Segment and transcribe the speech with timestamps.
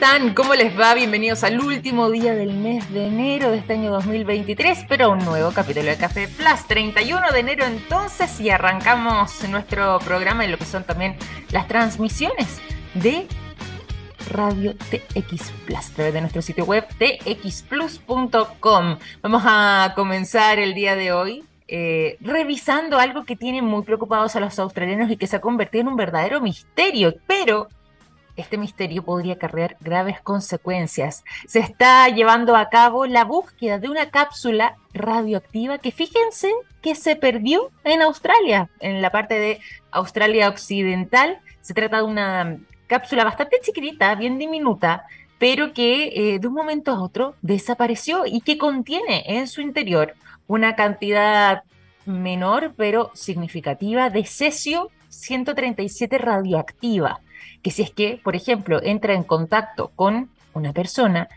[0.00, 0.32] están?
[0.32, 0.94] ¿Cómo les va?
[0.94, 5.50] Bienvenidos al último día del mes de enero de este año 2023, pero un nuevo
[5.50, 6.66] capítulo de Café Plus.
[6.66, 11.16] 31 de enero entonces y arrancamos nuestro programa en lo que son también
[11.50, 12.62] las transmisiones
[12.94, 13.26] de
[14.30, 18.96] Radio TX Plus a través de nuestro sitio web txplus.com.
[19.20, 24.40] Vamos a comenzar el día de hoy eh, revisando algo que tiene muy preocupados a
[24.40, 27.68] los australianos y que se ha convertido en un verdadero misterio, pero
[28.36, 31.24] este misterio podría acarrear graves consecuencias.
[31.46, 37.16] Se está llevando a cabo la búsqueda de una cápsula radioactiva que fíjense que se
[37.16, 41.38] perdió en Australia, en la parte de Australia Occidental.
[41.60, 45.04] Se trata de una cápsula bastante chiquitita, bien diminuta,
[45.38, 50.14] pero que eh, de un momento a otro desapareció y que contiene en su interior
[50.46, 51.62] una cantidad
[52.04, 57.20] menor pero significativa de cesio 137 radioactiva
[57.62, 61.28] que si es que, por ejemplo, entra en contacto con una persona,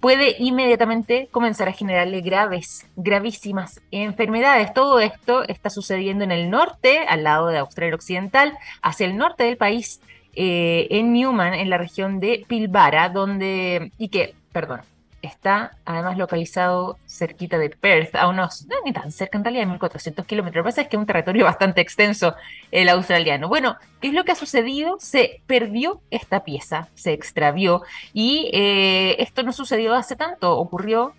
[0.00, 4.74] puede inmediatamente comenzar a generarle graves, gravísimas enfermedades.
[4.74, 9.44] Todo esto está sucediendo en el norte, al lado de Australia Occidental, hacia el norte
[9.44, 10.00] del país,
[10.34, 14.80] eh, en Newman, en la región de Pilbara, donde, y que, perdón,
[15.22, 20.26] está además localizado cerquita de Perth, a unos, no ni tan cerca en realidad, 1400
[20.26, 20.56] kilómetros.
[20.56, 22.34] Lo que pasa es que es un territorio bastante extenso
[22.70, 23.48] el australiano.
[23.48, 24.96] Bueno, ¿qué es lo que ha sucedido?
[24.98, 31.14] Se perdió esta pieza, se extravió y eh, esto no sucedió hace tanto, ocurrió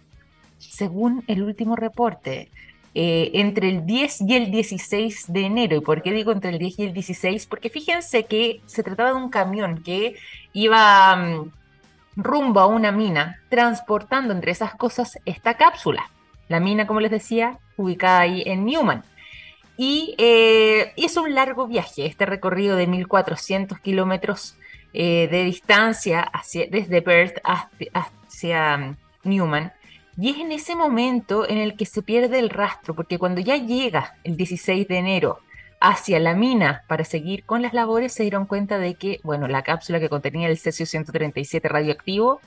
[0.60, 2.50] según el último reporte.
[2.96, 5.78] Eh, entre el 10 y el 16 de enero.
[5.78, 7.48] ¿Y por qué digo entre el 10 y el 16?
[7.48, 10.16] Porque fíjense que se trataba de un camión que
[10.54, 11.52] iba mm,
[12.16, 16.12] rumbo a una mina, transportando entre esas cosas esta cápsula.
[16.48, 19.04] La mina, como les decía, ubicada ahí en Newman.
[19.78, 24.56] Y eh, es un largo viaje, este recorrido de 1400 kilómetros
[24.94, 29.74] eh, de distancia hacia, desde Perth hacia, um, Newman.
[30.16, 33.58] Y es en ese momento en el que se pierde el rastro, porque cuando ya
[33.58, 35.40] llega el 16 de enero
[35.84, 39.64] hacia la mina para seguir con las labores, se dieron cuenta de que, bueno, la
[39.64, 42.40] cápsula que contenía el cesio 137 radioactivo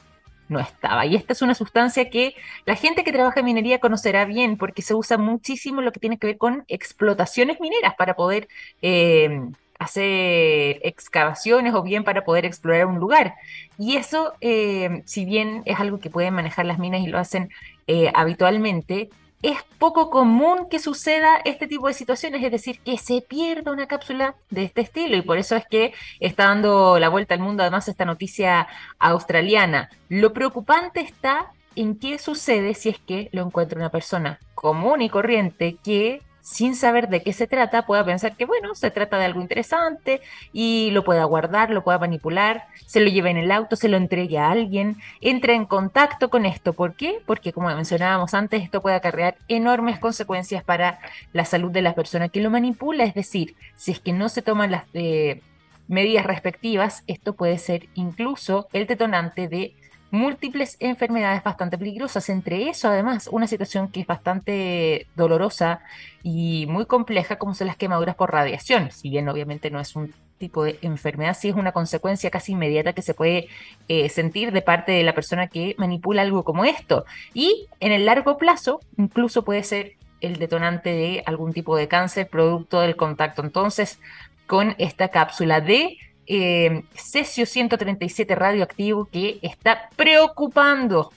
[0.48, 1.04] no estaba.
[1.04, 4.80] Y esta es una sustancia que la gente que trabaja en minería conocerá bien porque
[4.80, 8.48] se usa muchísimo lo que tiene que ver con explotaciones mineras para poder
[8.80, 9.42] eh,
[9.78, 13.34] hacer excavaciones o bien para poder explorar un lugar.
[13.76, 17.50] Y eso, eh, si bien es algo que pueden manejar las minas y lo hacen
[17.86, 19.10] eh, habitualmente,
[19.42, 23.86] es poco común que suceda este tipo de situaciones, es decir, que se pierda una
[23.86, 27.62] cápsula de este estilo y por eso es que está dando la vuelta al mundo
[27.62, 28.66] además esta noticia
[28.98, 29.91] australiana.
[30.08, 35.10] Lo preocupante está en qué sucede si es que lo encuentra una persona común y
[35.10, 39.24] corriente que sin saber de qué se trata, pueda pensar que, bueno, se trata de
[39.24, 40.20] algo interesante
[40.52, 43.96] y lo pueda guardar, lo pueda manipular, se lo lleve en el auto, se lo
[43.96, 46.72] entregue a alguien, entre en contacto con esto.
[46.72, 47.18] ¿Por qué?
[47.26, 51.00] Porque, como mencionábamos antes, esto puede acarrear enormes consecuencias para
[51.32, 53.02] la salud de la persona que lo manipula.
[53.02, 55.42] Es decir, si es que no se toman las eh,
[55.88, 59.74] medidas respectivas, esto puede ser incluso el detonante de
[60.10, 62.28] múltiples enfermedades bastante peligrosas.
[62.28, 65.80] Entre eso, además, una situación que es bastante dolorosa
[66.22, 68.90] y muy compleja, como son las quemaduras por radiación.
[68.90, 72.92] Si bien obviamente no es un tipo de enfermedad, sí es una consecuencia casi inmediata
[72.92, 73.48] que se puede
[73.88, 77.04] eh, sentir de parte de la persona que manipula algo como esto.
[77.32, 82.28] Y en el largo plazo, incluso puede ser el detonante de algún tipo de cáncer
[82.28, 83.42] producto del contacto.
[83.42, 83.98] Entonces,
[84.46, 91.12] con esta cápsula de eh, cesio 137 radioactivo que está preocupando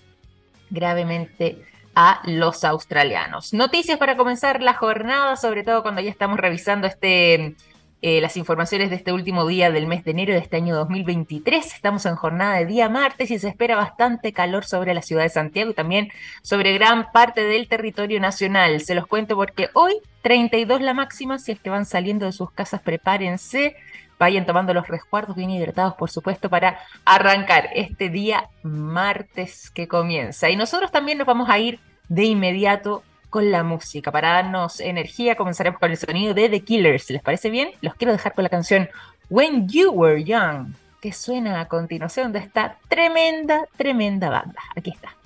[0.69, 1.63] gravemente
[1.95, 3.53] a los australianos.
[3.53, 7.55] Noticias para comenzar la jornada, sobre todo cuando ya estamos revisando este,
[8.01, 11.73] eh, las informaciones de este último día del mes de enero de este año 2023.
[11.73, 15.29] Estamos en jornada de día martes y se espera bastante calor sobre la ciudad de
[15.29, 16.09] Santiago y también
[16.41, 18.79] sobre gran parte del territorio nacional.
[18.81, 22.51] Se los cuento porque hoy 32 la máxima, si es que van saliendo de sus
[22.51, 23.75] casas, prepárense
[24.19, 30.49] vayan tomando los resguardos bien hidratados, por supuesto, para arrancar este día martes que comienza.
[30.49, 31.79] Y nosotros también nos vamos a ir
[32.09, 34.11] de inmediato con la música.
[34.11, 37.09] Para darnos energía, comenzaremos con el sonido de The Killers.
[37.09, 37.71] ¿Les parece bien?
[37.81, 38.89] Los quiero dejar con la canción
[39.29, 44.59] When You Were Young, que suena a continuación de esta tremenda, tremenda banda.
[44.75, 45.18] Aquí está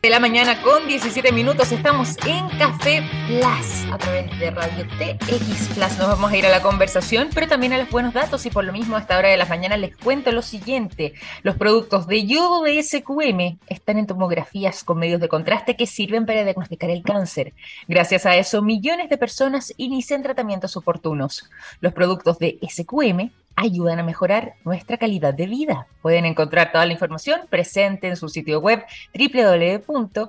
[0.00, 1.72] de la mañana con 17 minutos.
[1.72, 5.98] Estamos en Café Plus a través de Radio TX Plus.
[5.98, 8.46] Nos vamos a ir a la conversación, pero también a los buenos datos.
[8.46, 11.56] Y por lo mismo, a esta hora de la mañana les cuento lo siguiente: los
[11.56, 16.44] productos de yodo de SQM están en tomografías con medios de contraste que sirven para
[16.44, 17.52] diagnosticar el cáncer.
[17.88, 21.50] Gracias a eso, millones de personas inician tratamientos oportunos.
[21.80, 25.88] Los productos de SQM ayudan a mejorar nuestra calidad de vida.
[26.00, 30.28] Pueden encontrar toda la información presente en su sitio web www.sqm.com.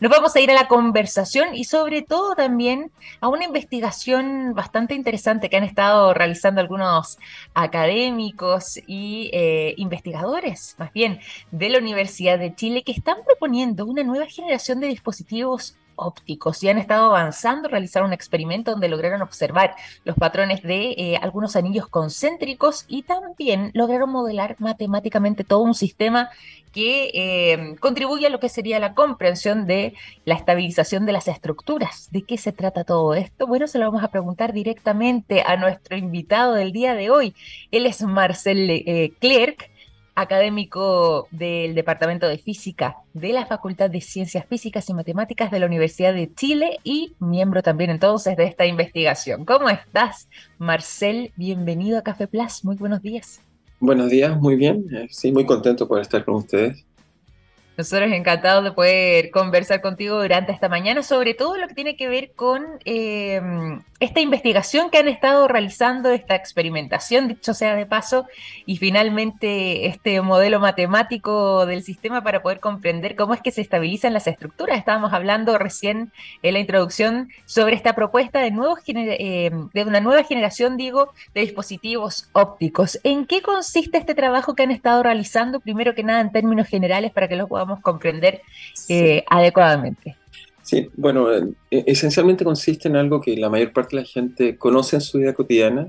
[0.00, 2.90] Nos vamos a ir a la conversación y sobre todo también
[3.20, 7.18] a una investigación bastante interesante que han estado realizando algunos
[7.54, 11.20] académicos y eh, investigadores, más bien,
[11.52, 16.68] de la Universidad de Chile, que están proponiendo una nueva generación de dispositivos ópticos y
[16.68, 19.74] han estado avanzando, realizaron un experimento donde lograron observar
[20.04, 26.30] los patrones de eh, algunos anillos concéntricos y también lograron modelar matemáticamente todo un sistema
[26.72, 29.94] que eh, contribuye a lo que sería la comprensión de
[30.24, 32.08] la estabilización de las estructuras.
[32.10, 33.46] ¿De qué se trata todo esto?
[33.46, 37.34] Bueno, se lo vamos a preguntar directamente a nuestro invitado del día de hoy.
[37.70, 39.70] Él es Marcel eh, Clerc
[40.14, 45.66] académico del Departamento de Física de la Facultad de Ciencias Físicas y Matemáticas de la
[45.66, 49.44] Universidad de Chile y miembro también entonces de esta investigación.
[49.44, 50.28] ¿Cómo estás,
[50.58, 51.32] Marcel?
[51.36, 52.64] Bienvenido a Café Plus.
[52.64, 53.40] Muy buenos días.
[53.80, 54.86] Buenos días, muy bien.
[54.92, 56.84] Eh, sí, muy contento por estar con ustedes.
[57.76, 62.08] Nosotros encantados de poder conversar contigo durante esta mañana, sobre todo lo que tiene que
[62.08, 68.26] ver con em, esta investigación que han estado realizando, esta experimentación, dicho sea de paso,
[68.64, 74.12] y finalmente este modelo matemático del sistema para poder comprender cómo es que se estabilizan
[74.12, 74.78] las estructuras.
[74.78, 76.12] Estábamos hablando recién
[76.42, 81.40] en la introducción sobre esta propuesta de, nuevos em, de una nueva generación, digo, de
[81.40, 83.00] dispositivos ópticos.
[83.02, 87.10] ¿En qué consiste este trabajo que han estado realizando, primero que nada en términos generales,
[87.10, 88.42] para que los podamos comprender
[88.88, 90.16] eh, adecuadamente.
[90.62, 94.96] Sí, bueno, eh, esencialmente consiste en algo que la mayor parte de la gente conoce
[94.96, 95.88] en su vida cotidiana,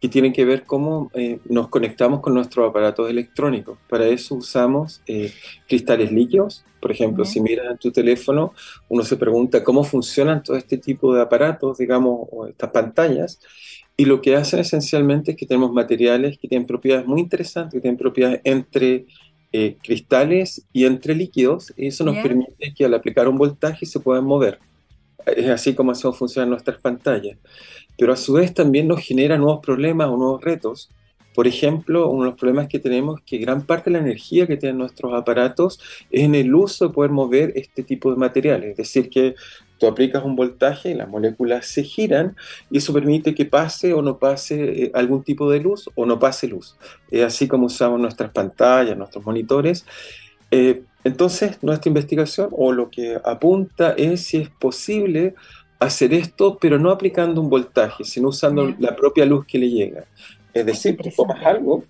[0.00, 3.78] que tiene que ver cómo eh, nos conectamos con nuestros aparatos electrónicos.
[3.88, 5.00] Para eso usamos
[5.68, 6.64] cristales líquidos.
[6.80, 8.52] Por ejemplo, si miras tu teléfono,
[8.88, 13.38] uno se pregunta cómo funcionan todo este tipo de aparatos, digamos, o estas pantallas.
[13.96, 17.80] Y lo que hacen esencialmente es que tenemos materiales que tienen propiedades muy interesantes, que
[17.80, 19.06] tienen propiedades entre
[19.52, 24.00] eh, cristales y entre líquidos, y eso nos permite que al aplicar un voltaje se
[24.00, 24.58] puedan mover.
[25.26, 27.38] Es así como eso funciona en nuestras pantallas.
[27.98, 30.90] Pero a su vez también nos genera nuevos problemas o nuevos retos.
[31.34, 34.46] Por ejemplo, uno de los problemas que tenemos es que gran parte de la energía
[34.46, 35.78] que tienen nuestros aparatos
[36.10, 38.70] es en el uso de poder mover este tipo de materiales.
[38.70, 39.34] Es decir, que
[39.82, 42.36] Tú aplicas un voltaje y las moléculas se giran
[42.70, 46.20] y eso permite que pase o no pase eh, algún tipo de luz o no
[46.20, 46.76] pase luz.
[47.10, 49.84] Es así como usamos nuestras pantallas, nuestros monitores.
[50.52, 55.34] Eh, entonces, nuestra investigación o lo que apunta es si es posible
[55.80, 60.04] hacer esto, pero no aplicando un voltaje, sino usando la propia luz que le llega.
[60.54, 61.82] Es decir, tú tomas algo,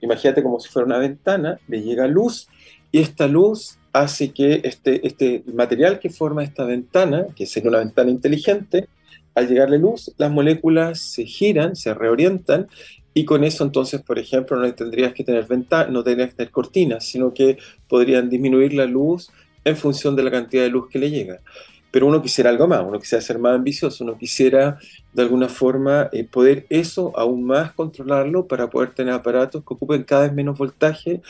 [0.00, 2.46] imagínate como si fuera una ventana, le llega luz
[2.92, 7.78] y esta luz hace que este, este material que forma esta ventana, que sería una
[7.78, 8.88] ventana inteligente,
[9.34, 12.68] al llegarle luz, las moléculas se giran, se reorientan
[13.14, 16.52] y con eso entonces, por ejemplo, no tendrías que tener ventana, no tendrías que tener
[16.52, 17.58] cortinas, sino que
[17.88, 19.30] podrían disminuir la luz
[19.64, 21.40] en función de la cantidad de luz que le llega
[21.90, 24.78] pero uno quisiera algo más, uno quisiera ser más ambicioso, uno quisiera
[25.12, 30.04] de alguna forma eh, poder eso aún más controlarlo para poder tener aparatos que ocupen
[30.04, 31.20] cada vez menos voltaje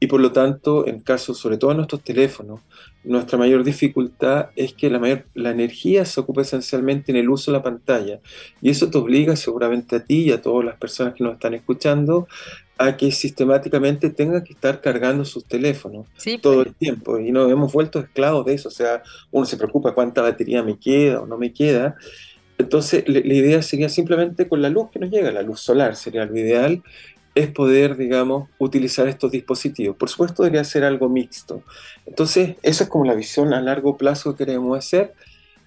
[0.00, 2.60] y por lo tanto, en casos, sobre todo en nuestros teléfonos,
[3.02, 7.50] nuestra mayor dificultad es que la, mayor, la energía se ocupa esencialmente en el uso
[7.50, 8.20] de la pantalla.
[8.60, 11.54] Y eso te obliga seguramente a ti y a todas las personas que nos están
[11.54, 12.28] escuchando
[12.78, 16.06] a que sistemáticamente tengan que estar cargando sus teléfonos
[16.40, 16.68] todo pues.
[16.68, 20.22] el tiempo y nos hemos vuelto esclavos de eso, o sea, uno se preocupa cuánta
[20.22, 21.96] batería me queda o no me queda.
[22.56, 26.24] Entonces, la, idea sería simplemente con la luz que nos llega, la luz solar sería
[26.24, 26.82] lo ideal,
[27.34, 29.96] es poder, digamos, utilizar estos dispositivos.
[29.96, 31.62] Por supuesto, debería ser algo mixto.
[32.04, 35.14] Entonces, esa es como la visión a largo plazo que queremos hacer.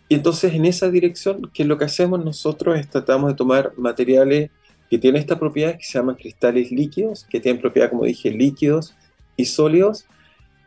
[0.09, 2.77] Y entonces, en esa dirección, ¿qué es lo que hacemos nosotros?
[2.77, 4.49] Es tratamos de tomar materiales
[4.91, 8.93] que tiene esta propiedad que se llaman cristales líquidos, que tienen propiedad, como dije, líquidos
[9.37, 10.05] y sólidos,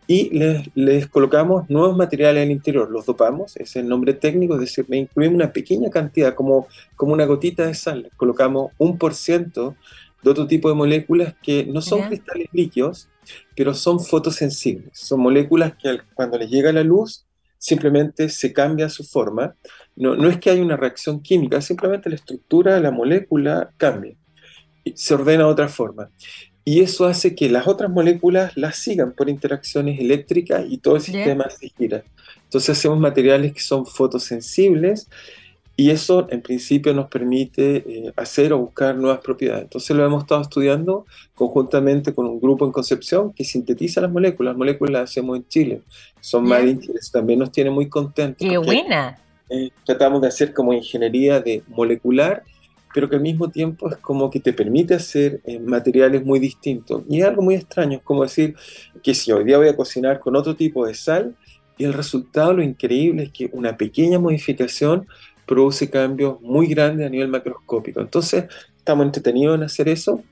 [0.06, 0.30] y
[0.74, 4.86] les, colocamos nuevos materiales en el interior, los dopamos, es el nombre técnico, es decir,
[4.88, 6.66] le incluimos una pequeña cantidad, como,
[6.96, 9.76] como una gotita de sal, colocamos un por ciento
[10.22, 13.10] de otro tipo de moléculas que no son cristales líquidos,
[13.54, 17.26] pero son fotosensibles, son moléculas que cuando les llega la luz
[17.64, 19.54] simplemente se cambia su forma.
[19.96, 24.14] No, no es que haya una reacción química, simplemente la estructura de la molécula cambia,
[24.84, 26.10] y se ordena de otra forma.
[26.62, 31.00] Y eso hace que las otras moléculas las sigan por interacciones eléctricas y todo el
[31.00, 32.04] sistema se gira.
[32.42, 35.08] Entonces hacemos materiales que son fotosensibles
[35.76, 39.64] y eso en principio nos permite eh, hacer o buscar nuevas propiedades.
[39.64, 41.04] Entonces lo hemos estado estudiando
[41.34, 44.52] conjuntamente con un grupo en Concepción que sintetiza las moléculas.
[44.52, 45.82] Las moléculas las hacemos en Chile.
[46.20, 46.62] Son más
[47.12, 48.48] también nos tiene muy contentos.
[48.48, 49.18] ¡Qué buena!
[49.50, 52.44] Eh, tratamos de hacer como ingeniería de molecular
[52.94, 57.02] pero que al mismo tiempo es como que te permite hacer eh, materiales muy distintos.
[57.08, 58.54] Y es algo muy extraño, es como decir
[59.02, 61.34] que si hoy día voy a cocinar con otro tipo de sal,
[61.76, 65.08] y el resultado, lo increíble es que una pequeña modificación
[65.46, 68.00] produce cambios muy grandes a nivel macroscópico.
[68.00, 68.44] Entonces,
[68.76, 70.22] estamos entretenidos en hacer eso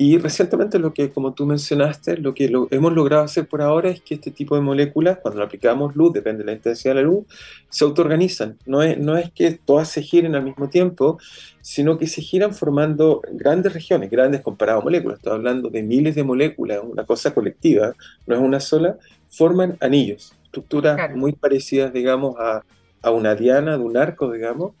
[0.00, 3.90] y recientemente lo que, como tú mencionaste, lo que lo, hemos logrado hacer por ahora
[3.90, 7.08] es que este tipo de moléculas, cuando aplicamos luz, depende de la intensidad de la
[7.08, 7.26] luz,
[7.68, 8.56] se autoorganizan.
[8.64, 11.18] No es, no es que todas se giren al mismo tiempo,
[11.60, 15.18] sino que se giran formando grandes regiones, grandes comparadas moléculas.
[15.18, 17.92] Estoy hablando de miles de moléculas, una cosa colectiva,
[18.28, 18.98] no es una sola,
[19.28, 22.62] forman anillos, estructuras muy parecidas, digamos, a,
[23.02, 24.72] a una diana, de un arco, digamos,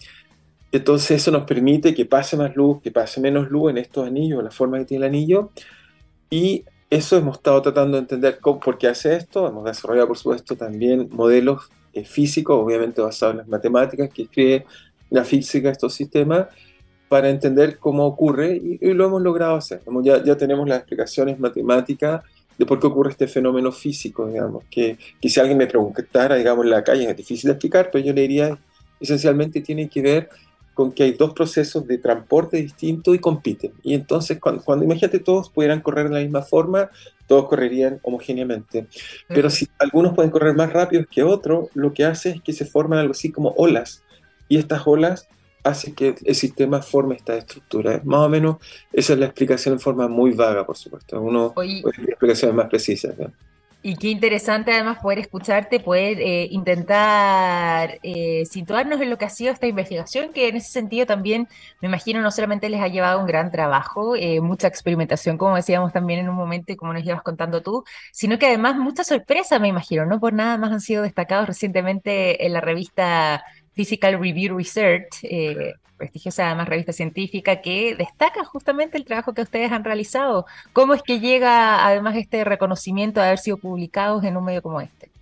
[0.70, 4.42] entonces eso nos permite que pase más luz, que pase menos luz en estos anillos,
[4.42, 5.50] la forma que tiene el anillo.
[6.30, 9.48] Y eso hemos estado tratando de entender cómo, por qué hace esto.
[9.48, 14.66] Hemos desarrollado, por supuesto, también modelos eh, físicos, obviamente basados en las matemáticas que escribe
[15.10, 16.48] la física de estos sistemas,
[17.08, 19.80] para entender cómo ocurre y, lo hemos logrado hacer.
[20.02, 22.22] ya, ya tenemos las explicaciones matemáticas
[22.58, 26.64] de por qué ocurre este fenómeno físico, digamos, que, que si alguien me preguntara, digamos,
[26.64, 28.58] en la calle es difícil de explicar, pero yo le diría,
[29.00, 30.28] esencialmente tiene que ver
[30.74, 33.72] con que hay dos procesos de transporte distintos y compiten.
[33.82, 36.90] Y entonces, cuando, cuando imagínate todos pudieran correr de la misma forma,
[37.26, 38.86] todos correrían homogéneamente.
[39.26, 42.64] Pero si algunos pueden correr más rápido que otros, lo que hace es que se
[42.64, 44.04] forman algo así como olas.
[44.48, 45.28] Y estas olas
[45.68, 48.00] hacen que el sistema forme esta estructura.
[48.04, 48.56] Más o menos
[48.92, 51.20] esa es la explicación en forma muy vaga, por supuesto.
[51.20, 53.14] Uno puede explicaciones más precisas.
[53.80, 59.28] Y qué interesante además poder escucharte, poder eh, intentar eh, situarnos en lo que ha
[59.30, 61.46] sido esta investigación, que en ese sentido también
[61.80, 65.92] me imagino no solamente les ha llevado un gran trabajo, eh, mucha experimentación, como decíamos
[65.92, 69.60] también en un momento y como nos llevas contando tú, sino que además mucha sorpresa,
[69.60, 73.44] me imagino, no por nada más han sido destacados recientemente en la revista
[73.78, 79.70] Physical Review Research, eh, prestigiosa además revista científica, que destaca justamente el trabajo que ustedes
[79.70, 80.46] han realizado.
[80.72, 84.80] ¿Cómo es que llega además este reconocimiento de haber sido publicados en un medio como
[84.80, 85.12] este?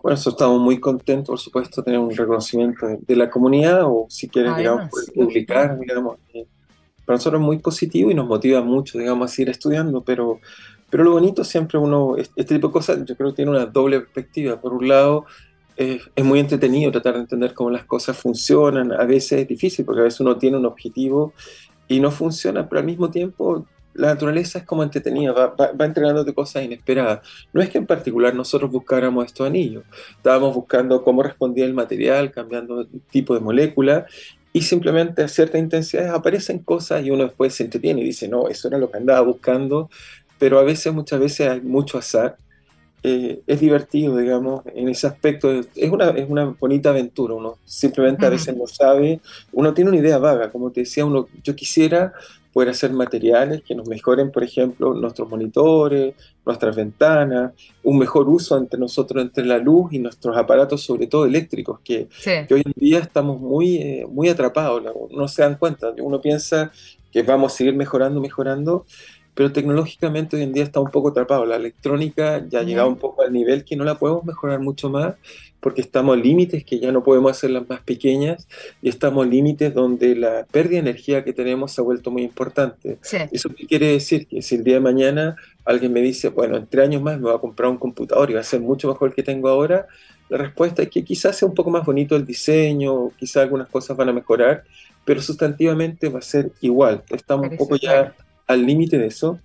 [0.00, 4.06] Bueno, eso estamos muy contentos, por supuesto, de tener un reconocimiento de, la comunidad o
[4.08, 6.18] si quieren, digamos, publicar, digamos.
[6.34, 6.46] Eh,
[7.04, 10.38] para nosotros es muy positivo y nos motiva mucho, digamos, a seguir estudiando, pero,
[10.88, 13.98] pero lo bonito siempre uno, este tipo de cosas, yo creo que tiene una doble
[13.98, 14.60] perspectiva.
[14.60, 15.26] Por un lado,
[15.76, 18.92] es, muy entretenido tratar de entender cómo las cosas funcionan.
[18.92, 21.32] A veces es difícil porque a veces uno tiene un objetivo
[21.88, 26.32] y no funciona, pero al mismo tiempo la naturaleza es como entretenida, va, va, entregándote
[26.32, 27.20] cosas inesperadas.
[27.52, 29.84] No es que en particular nosotros buscáramos estos anillos,
[30.16, 34.06] estábamos buscando cómo respondía el material, cambiando tipo de molécula,
[34.54, 38.48] y simplemente a ciertas intensidades aparecen cosas y uno después se entretiene y dice, no,
[38.48, 39.90] eso era lo que andaba buscando,
[40.38, 42.36] pero a veces, muchas veces hay mucho azar
[43.02, 45.50] eh, es divertido, digamos, en ese aspecto.
[45.50, 49.20] Es una, es una bonita aventura, uno simplemente a veces no sabe,
[49.52, 52.12] uno tiene una idea vaga, como te decía, uno, yo quisiera
[52.52, 58.56] poder hacer materiales que nos mejoren, por ejemplo, nuestros monitores, nuestras ventanas, un mejor uso
[58.58, 62.08] entre nosotros, entre la luz y nuestros aparatos, sobre todo eléctricos, que,
[62.50, 66.70] hoy en día estamos muy, eh, muy atrapados, no se dan cuenta, uno piensa
[67.10, 68.86] que vamos a seguir mejorando, mejorando,
[69.34, 71.46] pero tecnológicamente hoy en día está un poco atrapado.
[71.46, 74.90] La electrónica ya ha llegado un poco al nivel que no la podemos mejorar mucho
[74.90, 75.14] más
[75.62, 78.48] porque estamos límites que ya no podemos hacerlas más pequeñas
[78.82, 82.98] y estamos límites donde la pérdida de energía que tenemos se ha vuelto muy importante.
[83.30, 84.26] ¿Eso qué quiere decir?
[84.26, 87.26] Que si el día de mañana alguien me dice, bueno, en tres años más me
[87.26, 89.86] voy a comprar un computador y va a ser mucho mejor el que tengo ahora,
[90.28, 93.96] la respuesta es que quizás sea un poco más bonito el diseño, quizás algunas cosas
[93.96, 94.64] van a mejorar,
[95.04, 97.04] pero sustantivamente va a ser igual.
[97.08, 98.14] Estamos un poco ya
[98.46, 99.38] al límite de eso.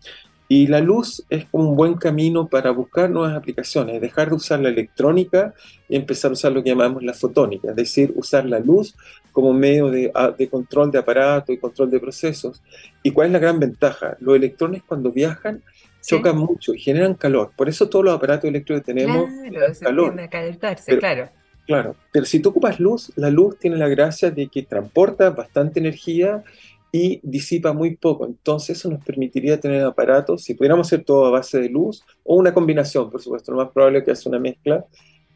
[0.49, 4.61] Y la luz es como un buen camino para buscar nuevas aplicaciones, dejar de usar
[4.61, 5.53] la electrónica
[5.89, 8.95] y empezar a usar lo que llamamos la fotónica, es decir, usar la luz
[9.33, 12.63] como medio de, de control de aparato y control de procesos.
[13.03, 14.15] ¿Y cuál es la gran ventaja?
[14.21, 15.61] Los electrones cuando viajan
[16.01, 17.51] chocan mucho y generan calor.
[17.55, 20.19] Por eso todos los aparatos eléctricos que tenemos claro, calor.
[20.21, 21.29] A calentarse, claro.
[21.65, 25.81] Claro, pero si tú ocupas luz, la luz tiene la gracia de que transporta bastante
[25.81, 26.43] energía
[26.91, 28.25] y disipa muy poco.
[28.25, 32.35] Entonces eso nos permitiría tener aparatos, si pudiéramos hacer todo a base de luz o
[32.35, 34.85] una combinación, por supuesto, lo más probable es que sea una mezcla,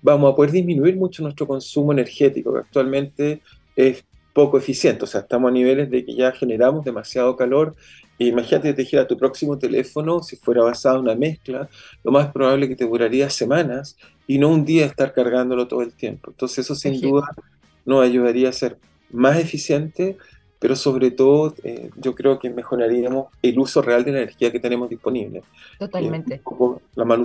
[0.01, 3.41] vamos a poder disminuir mucho nuestro consumo energético, que actualmente
[3.75, 4.03] es
[4.33, 7.75] poco eficiente, o sea, estamos a niveles de que ya generamos demasiado calor.
[8.17, 11.69] E imagínate que te dijera tu próximo teléfono, si fuera basado en una mezcla,
[12.03, 15.81] lo más probable es que te duraría semanas y no un día estar cargándolo todo
[15.81, 16.31] el tiempo.
[16.31, 17.27] Entonces eso sin duda
[17.85, 18.77] nos ayudaría a ser
[19.11, 20.17] más eficiente
[20.61, 24.59] pero sobre todo eh, yo creo que mejoraríamos el uso real de la energía que
[24.59, 25.41] tenemos disponible.
[25.79, 26.35] Totalmente.
[26.35, 27.23] un poco la mal.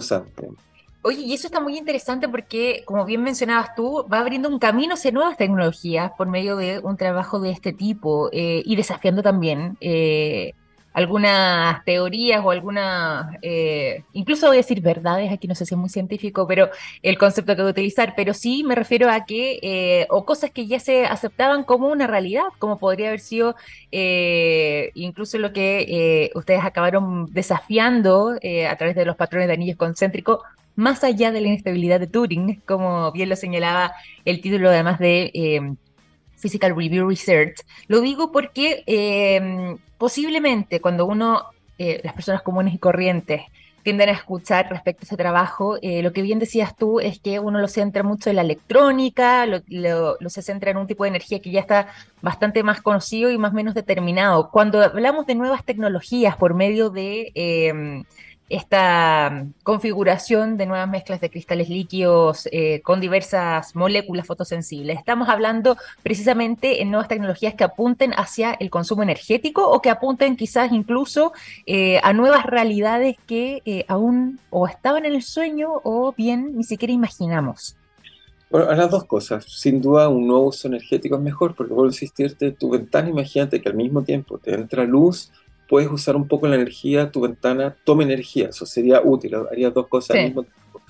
[1.03, 4.95] Oye, y eso está muy interesante porque, como bien mencionabas tú, va abriendo un camino
[4.95, 9.77] hacia nuevas tecnologías por medio de un trabajo de este tipo eh, y desafiando también
[9.83, 10.55] eh,
[10.97, 15.79] algunas teorías o algunas, eh, incluso voy a decir verdades, aquí no sé si es
[15.79, 16.71] muy científico, pero
[17.03, 20.67] el concepto que voy a utilizar, pero sí me refiero a que, o cosas que
[20.67, 23.57] ya se aceptaban como una realidad, como podría haber sido
[24.95, 28.31] incluso lo que ustedes acabaron desafiando
[28.71, 30.41] a través de los patrones de anillos concéntricos
[30.77, 33.93] más allá de la inestabilidad de Turing, como bien lo señalaba
[34.25, 35.75] el título además de eh,
[36.37, 37.61] Physical Review Research.
[37.89, 41.45] Lo digo porque eh, posiblemente cuando uno,
[41.79, 43.43] eh, las personas comunes y corrientes,
[43.83, 47.61] tienden a escuchar respecto a ese trabajo, lo que bien decías tú es que uno
[47.61, 51.53] lo centra mucho en la electrónica, lo, se centra en un tipo de energía que
[51.53, 51.87] ya está
[52.21, 54.51] bastante más conocido y más menos determinado.
[54.51, 58.05] Cuando hablamos de nuevas tecnologías por medio de
[58.49, 64.99] esta mm, configuración de nuevas mezclas de cristales líquidos eh, con diversas moléculas fotosensibles.
[64.99, 70.37] Estamos hablando precisamente en nuevas tecnologías que apunten hacia el consumo energético o que apunten
[70.37, 71.33] quizás incluso
[71.67, 76.65] eh, a nuevas realidades que eh, aún o estaban en el sueño o bien ni
[76.65, 77.77] siquiera imaginamos.
[78.49, 79.45] Bueno, a las dos cosas.
[79.49, 83.61] Sin duda, un nuevo uso energético es mejor porque vuelvo a insistirte, tu ventana, imagínate
[83.61, 85.33] que al mismo tiempo te entra luz,
[85.69, 89.89] puedes usar un poco la energía, tu ventana toma energía, eso sería útil, haría dos
[89.89, 90.81] cosas al mismo tiempo.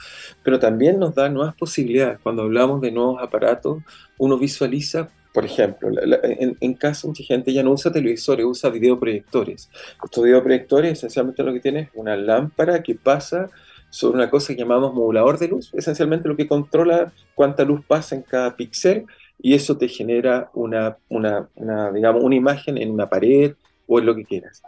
[0.42, 2.18] Pero también nos da nuevas posibilidades.
[2.22, 3.82] Cuando hablamos de nuevos aparatos,
[4.18, 5.88] uno visualiza, por ejemplo,
[6.22, 9.70] en, en, casa mucha gente ya no usa televisores, usa videoproyectores.
[10.02, 13.48] Estos videoproyectores esencialmente lo que tienen es una lámpara que pasa
[13.90, 18.14] sobre una cosa que llamamos modulador de luz, esencialmente lo que controla cuánta luz pasa
[18.14, 19.06] en cada píxel
[19.40, 23.54] y eso te genera una, una, una, digamos, una imagen en una pared
[23.86, 24.62] o en lo que quieras.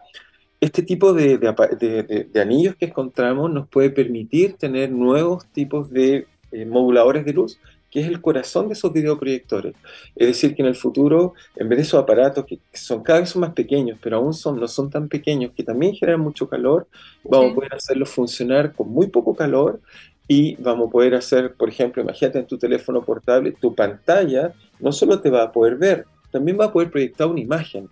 [0.61, 6.67] Este tipo de, de, anillos que encontramos nos puede permitir tener nuevos tipos de eh,
[6.67, 7.61] moduladores de luz,
[7.91, 9.75] que es el corazón de esos videoproyectores.
[10.17, 13.35] Es decir, que en el futuro, en vez de esos aparatos que son cada vez
[13.37, 16.89] más pequeños, pero aún son, no son tan pequeños, que también generan mucho calor,
[17.25, 19.81] vamos a poder hacerlos funcionar con muy poco calor
[20.27, 24.93] y vamos a poder hacer, por ejemplo, imagínate en tu teléfono portable, tu pantalla no
[24.93, 27.89] solo te va a poder ver, también va a poder proyectar una imagen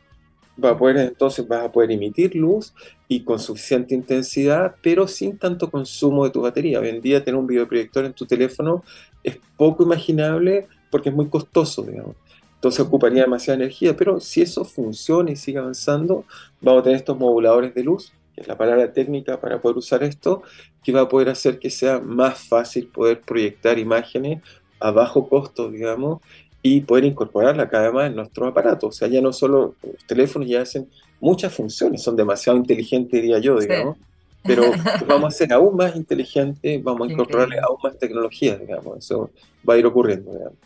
[0.63, 2.75] va a poder, entonces vas a poder emitir luz
[3.09, 6.81] y con suficiente intensidad, pero sin tanto consumo de tu batería.
[6.81, 8.83] Hoy en día tener un videoproyector en tu teléfono
[9.23, 12.17] es poco imaginable porque es muy costoso, digamos.
[12.55, 16.25] Entonces ocuparía demasiada energía, pero si eso funciona y sigue avanzando,
[16.61, 20.03] vamos a tener estos moduladores de luz, que es la palabra técnica para poder usar
[20.03, 20.43] esto,
[20.83, 24.43] que va a poder hacer que sea más fácil poder proyectar imágenes
[24.81, 26.21] a bajo costo, digamos,
[26.67, 28.89] y poder incorporarla cada vez más en nuestro aparato.
[28.89, 30.89] O sea, ya no solo los teléfonos ya hacen
[31.21, 33.97] muchas funciones, son demasiado inteligentes, diría yo, digamos,
[34.43, 34.65] pero
[35.07, 39.31] vamos a ser aún más inteligentes, vamos a incorporarle aún más tecnología, digamos, eso
[39.69, 40.59] va a ir ocurriendo, digamos.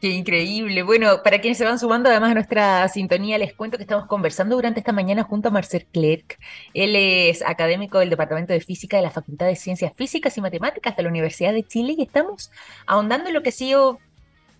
[0.00, 0.82] Qué increíble.
[0.82, 4.56] Bueno, para quienes se van sumando además a nuestra sintonía, les cuento que estamos conversando
[4.56, 6.40] durante esta mañana junto a Marcel Clerc.
[6.74, 10.96] Él es académico del Departamento de Física de la Facultad de Ciencias Físicas y Matemáticas
[10.96, 12.50] de la Universidad de Chile y estamos
[12.86, 14.00] ahondando en lo que ha sido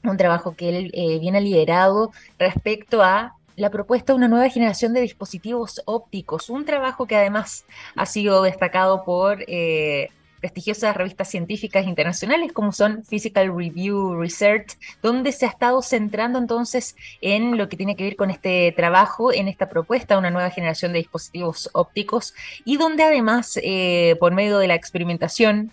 [0.04, 4.92] un trabajo que él eh, viene liderado respecto a la propuesta de una nueva generación
[4.92, 7.64] de dispositivos ópticos, un trabajo que además
[7.96, 10.08] ha sido destacado por eh,
[10.40, 16.96] prestigiosas revistas científicas internacionales como son Physical Review Research, donde se ha estado centrando entonces
[17.20, 20.50] en lo que tiene que ver con este trabajo, en esta propuesta de una nueva
[20.50, 22.34] generación de dispositivos ópticos
[22.64, 25.70] y donde además eh, por medio de la experimentación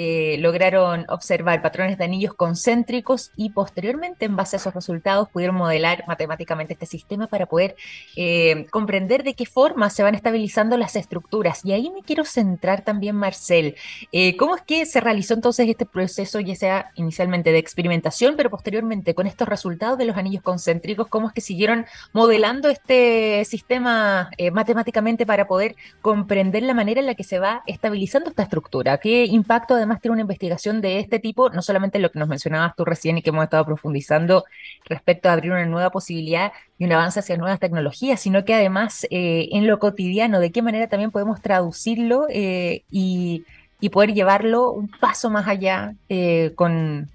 [0.00, 5.56] eh, lograron observar patrones de anillos concéntricos y posteriormente, en base a esos resultados, pudieron
[5.56, 7.74] modelar matemáticamente este sistema para poder
[8.14, 11.64] eh, comprender de qué forma se van estabilizando las estructuras.
[11.64, 13.74] Y ahí me quiero centrar también, Marcel.
[14.12, 18.50] Eh, ¿Cómo es que se realizó entonces este proceso, ya sea inicialmente de experimentación, pero
[18.50, 24.30] posteriormente con estos resultados de los anillos concéntricos, cómo es que siguieron modelando este sistema
[24.52, 28.98] matemáticamente para poder comprender la manera en la que se va estabilizando esta estructura?
[28.98, 32.28] ¿Qué impacto además además tiene una investigación de este tipo, no solamente lo que nos
[32.28, 34.44] mencionabas tú recién y que hemos estado profundizando
[34.84, 39.06] respecto a abrir una nueva posibilidad y un avance hacia nuevas tecnologías, sino que además
[39.10, 43.44] eh, en lo cotidiano, de qué manera también podemos traducirlo eh, y,
[43.92, 47.08] poder llevarlo un paso más allá eh, con,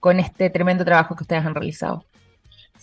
[0.00, 2.04] con este tremendo trabajo que ustedes han realizado.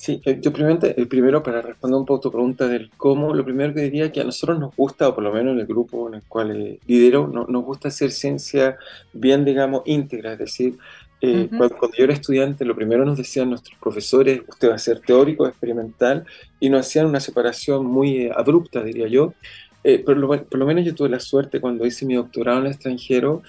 [0.02, 3.46] Sí, eh, yo primeramente, el primero para responder un poco tu pregunta del cómo, lo
[3.46, 6.08] primero que diría que a nosotros nos gusta, o por lo menos en el grupo
[6.08, 8.78] en el cual eh, lidero, no, nos gusta hacer ciencia
[9.14, 10.80] bien, digamos, íntegra, es decir,
[11.22, 15.02] eh, cuando, yo era estudiante, lo primero nos decían nuestros profesores, usted va a ser
[15.02, 16.26] teórico, experimental,
[16.60, 19.36] y nos hacían una separación muy abrupta, diría yo.
[19.84, 23.44] pero por lo menos yo tuve la suerte cuando hice mi doctorado en el extranjero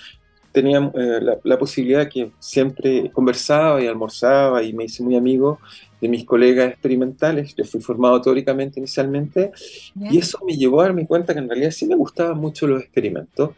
[0.52, 5.58] tenía eh, la, la, posibilidad que siempre conversaba y almorzaba y me hice muy amigo
[6.02, 7.54] de mis colegas experimentales.
[7.54, 9.52] Yo fui formado teóricamente inicialmente
[9.94, 12.82] y eso me llevó a darme cuenta que en realidad sí me gustaban mucho los
[12.82, 13.50] experimentos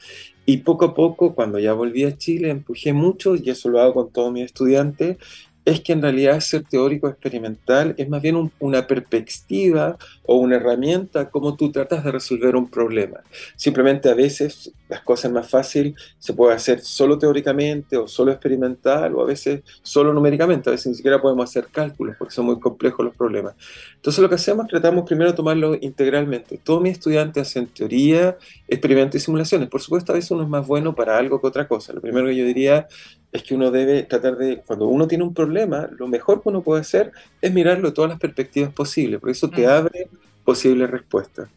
[0.46, 3.94] y poco a poco, cuando ya volví a Chile, empujé mucho, y eso lo hago
[3.94, 5.16] con todos mis estudiantes,
[5.64, 11.30] es que en realidad ser teórico experimental es más bien una perspectiva o una herramienta
[11.30, 13.20] como tú tratas de resolver un problema.
[13.56, 19.14] Simplemente a veces las cosas más fácil se puede hacer solo teóricamente o solo experimental
[19.14, 22.60] o a veces solo numéricamente, a veces ni siquiera podemos hacer cálculos porque son muy
[22.60, 23.54] complejos los problemas.
[23.96, 26.60] Entonces lo que hacemos, tratamos primero de tomarlo integralmente.
[26.62, 28.36] Todos mis estudiantes hacen teoría,
[28.68, 29.68] experimentos y simulaciones.
[29.68, 31.94] Por supuesto a veces uno es más bueno para algo que otra cosa.
[31.94, 32.86] Lo primero que yo diría
[33.34, 36.62] es que uno debe tratar de, cuando uno tiene un problema, lo mejor que uno
[36.62, 37.10] puede hacer
[37.42, 39.70] es mirarlo de todas las perspectivas posibles, porque eso te mm.
[39.70, 40.08] abre
[40.44, 41.48] posibles respuestas.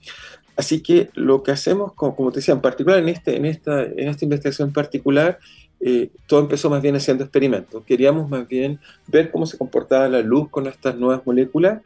[0.55, 4.07] Así que lo que hacemos, como, te decía, en particular en, este, en, esta, en
[4.07, 5.37] esta investigación particular,
[5.79, 7.83] eh, todo empezó más bien haciendo experimentos.
[7.85, 11.81] Queríamos más bien ver cómo se comportaba la luz con estas nuevas moléculas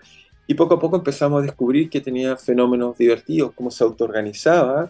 [0.48, 4.90] y poco a poco empezamos a descubrir que tenía fenómenos divertidos, cómo se autoorganizaba,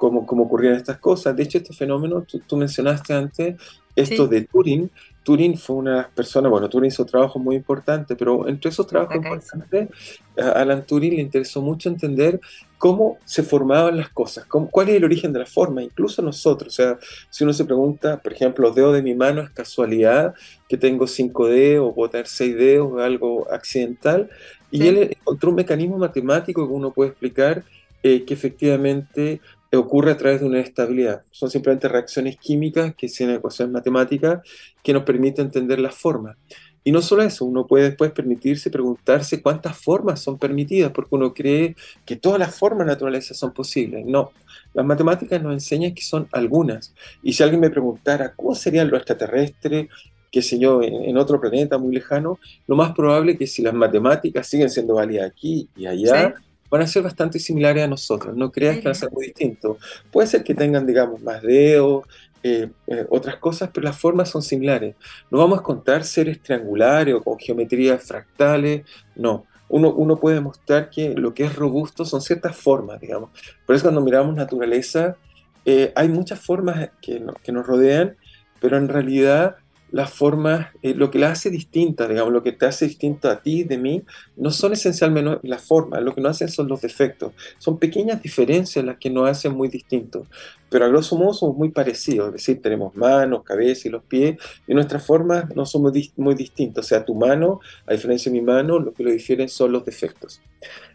[0.00, 1.36] cómo, cómo ocurrían estas cosas.
[1.36, 3.54] De hecho, este fenómeno, tú, mencionaste antes,
[3.94, 4.90] esto de Turing,
[5.22, 9.90] Turing fue una personas, bueno, Turing hizo trabajo muy importante, pero entre esos trabajos importantes,
[10.38, 12.40] a Alan Turing le interesó mucho entender
[12.78, 16.72] cómo se formaban las cosas, cuál es el origen de la forma, incluso nosotros.
[16.72, 20.34] O sea, si uno se pregunta, por ejemplo, los dedos de mi mano es casualidad
[20.66, 24.30] que tengo cinco dedos o puedo tener seis dedos o algo accidental,
[24.70, 27.64] y él encontró un mecanismo matemático que uno puede explicar
[28.02, 29.42] eh, que efectivamente
[29.76, 31.22] ocurre a través de una estabilidad.
[31.30, 34.40] Son simplemente reacciones químicas que tienen ecuaciones matemáticas
[34.82, 36.36] que nos permiten entender las formas.
[36.82, 41.34] Y no solo eso, uno puede después permitirse preguntarse cuántas formas son permitidas, porque uno
[41.34, 44.06] cree que todas las formas de naturaleza son posibles.
[44.06, 44.32] No,
[44.72, 46.94] las matemáticas nos enseñan que son algunas.
[47.22, 49.88] Y si alguien me preguntara cómo serían los extraterrestres,
[50.30, 53.74] qué sé yo, en, otro planeta muy lejano, lo más probable es que si las
[53.74, 56.34] matemáticas siguen siendo válidas aquí y allá,
[56.70, 58.36] van a ser bastante similares a nosotros.
[58.36, 59.78] No creas que van a ser muy distintos.
[60.10, 62.04] Puede ser que tengan, digamos, más dedos,
[62.42, 64.94] eh, eh, otras cosas, pero las formas son similares.
[65.30, 68.82] No vamos a contar seres triangulares o con geometrías fractales,
[69.16, 69.44] no.
[69.68, 73.30] Uno, uno puede demostrar que lo que es robusto son ciertas formas, digamos.
[73.66, 75.16] Por eso cuando miramos naturaleza,
[75.64, 78.16] eh, hay muchas formas que, que nos rodean,
[78.60, 79.56] pero en realidad
[79.92, 83.40] las formas, eh, lo que la hace distinta, digamos, lo que te hace distinto a
[83.42, 84.02] ti, de mí,
[84.36, 87.32] no son esencialmente las formas, lo que nos hacen son los defectos.
[87.58, 90.26] Son pequeñas diferencias las que nos hacen muy distintos.
[90.68, 94.38] Pero a grosso modo somos muy parecidos, es decir, tenemos manos, cabeza y los pies,
[94.68, 96.84] y nuestras formas no son muy, distintas.
[96.84, 99.84] O sea, tu mano, a diferencia de mi mano, lo que lo difieren son los
[99.84, 100.40] defectos.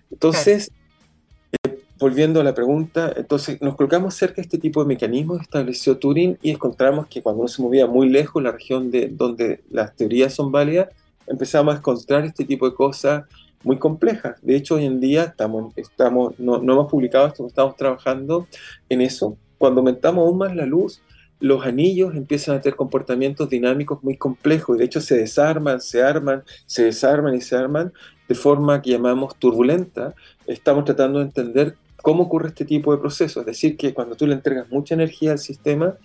[0.09, 0.71] Entonces,
[1.97, 5.97] volviendo a la pregunta, entonces nos colocamos cerca de este tipo de mecanismos que estableció
[5.97, 9.95] Turing y encontramos que cuando uno se movía muy lejos, la región de donde las
[9.95, 10.89] teorías son válidas,
[11.27, 13.23] empezamos a encontrar este tipo de cosas
[13.63, 14.37] muy complejas.
[14.41, 18.47] De hecho, hoy en día estamos, estamos no, no hemos publicado esto, estamos trabajando
[18.89, 19.37] en eso.
[19.57, 21.01] Cuando aumentamos aún más la luz,
[21.39, 26.01] los anillos empiezan a tener comportamientos dinámicos muy complejos y de hecho se desarman, se
[26.01, 27.91] arman, se desarman y se arman
[28.27, 30.13] de forma que llamamos turbulenta.
[30.47, 31.75] Estamos tratando de entender
[32.05, 33.39] cómo ocurre este tipo de proceso.
[33.39, 35.95] Es decir, que cuando tú le entregas mucha energía al sistema,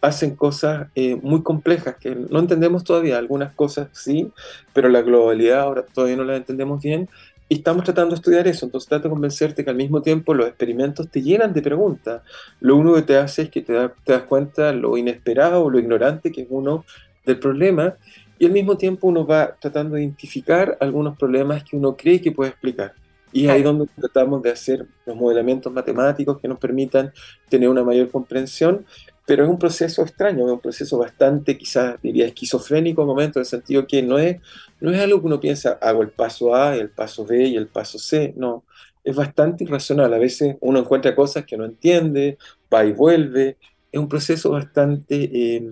[0.00, 3.18] hacen cosas eh, muy complejas que no entendemos todavía.
[3.18, 4.32] Algunas cosas sí,
[4.72, 7.06] pero la globalidad ahora todavía no la entendemos bien.
[7.50, 8.64] Y estamos tratando de estudiar eso.
[8.64, 12.22] Entonces, trato de convencerte que al mismo tiempo los experimentos te llenan de preguntas.
[12.60, 16.32] Lo único que te hace es que te, te das cuenta lo inesperado lo ignorante
[16.32, 16.86] que es uno
[17.26, 17.96] del problema.
[18.38, 22.32] Y al mismo tiempo uno va tratando de identificar algunos problemas que uno cree que
[22.32, 22.94] puede explicar.
[23.32, 27.12] Y ahí es donde tratamos de hacer los modelamientos matemáticos que nos permitan
[27.48, 28.84] tener una mayor comprensión,
[29.26, 33.42] pero es un proceso extraño, es un proceso bastante, quizás diría, esquizofrénico en momento, en
[33.42, 34.38] el sentido que no es,
[34.80, 37.68] no es algo que uno piensa, hago el paso A, el paso B y el
[37.68, 38.64] paso C, no,
[39.04, 40.12] es bastante irracional.
[40.12, 42.38] A veces uno encuentra cosas que no entiende,
[42.72, 43.56] va y vuelve,
[43.90, 45.70] es un proceso bastante, eh,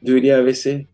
[0.00, 0.86] yo diría a veces,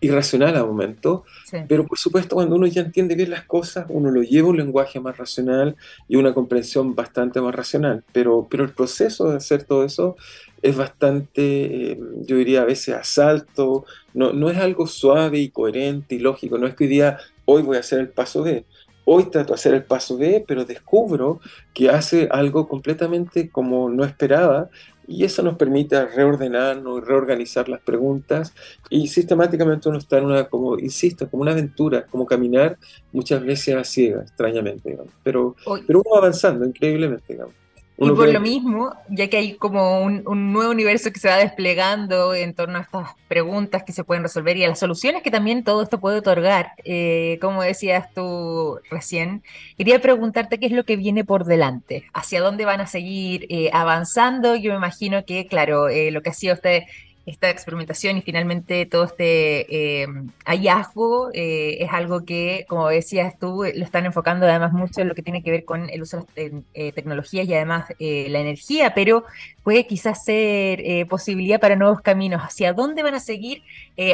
[0.00, 1.24] irracional a momento,
[1.66, 4.56] pero por supuesto cuando uno ya entiende bien las cosas, uno lo lleva a un
[4.56, 9.64] lenguaje más racional y una comprensión bastante más racional, pero, pero el proceso de hacer
[9.64, 10.16] todo eso
[10.62, 13.84] es bastante, eh, yo diría a veces asalto,
[14.14, 17.62] no, no es algo suave y coherente y lógico, no es que hoy día, hoy
[17.62, 18.64] voy a hacer el paso de,
[19.04, 21.40] hoy trato de hacer el paso B, pero descubro
[21.74, 24.68] que hace algo completamente como no esperaba
[25.08, 28.52] y eso nos permite reordenarnos y reorganizar las preguntas.
[28.90, 32.76] Y sistemáticamente uno está en una, como insisto, como una aventura, como caminar
[33.10, 37.54] muchas veces a ciegas, extrañamente, Pero, pero uno va avanzando increíblemente, digamos.
[38.00, 42.32] Y por lo mismo, ya que hay como un, nuevo universo que se va desplegando
[42.32, 45.64] en torno a estas preguntas que se pueden resolver y a las soluciones que también
[45.64, 49.42] todo esto puede otorgar, eh, como decías tú recién,
[49.76, 53.70] quería preguntarte qué es lo que viene por delante, hacia dónde van a seguir eh,
[53.72, 54.54] avanzando.
[54.54, 56.84] Yo me imagino que, claro, eh, lo que ha sido usted
[57.28, 60.06] esta experimentación y finalmente todo este eh,
[60.46, 65.14] hallazgo eh, es algo que, como decías tú, lo están enfocando además mucho en lo
[65.14, 69.24] que tiene que ver con el uso de eh, tecnologías y además la energía, pero
[69.62, 72.40] puede quizás ser posibilidad para nuevos caminos.
[72.42, 73.62] ¿Hacia dónde van a seguir